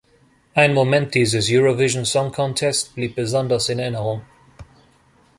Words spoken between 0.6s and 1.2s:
Moment